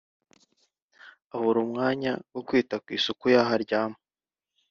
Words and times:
abura 1.33 1.59
umwanya 1.65 2.11
wo 2.33 2.41
kwita 2.47 2.75
ku 2.83 2.89
isuku 2.97 3.23
y’aho 3.33 3.51
aryama 3.57 3.97